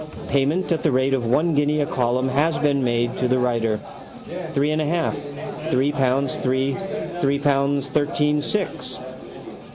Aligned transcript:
Payment 0.29 0.71
at 0.71 0.81
the 0.81 0.89
rate 0.91 1.13
of 1.13 1.27
one 1.27 1.53
guinea 1.53 1.79
a 1.79 1.85
column 1.85 2.29
has 2.29 2.57
been 2.57 2.83
made 2.83 3.17
to 3.17 3.27
the 3.27 3.37
writer. 3.37 3.79
Three 4.51 4.71
and 4.71 4.81
a 4.81 4.85
half. 4.87 5.15
Three 5.69 5.91
pounds 5.91 6.37
three. 6.37 6.75
Three 7.21 7.37
pounds, 7.37 7.87
thirteen 7.87 8.37
and 8.37 8.43
six. 8.43 8.97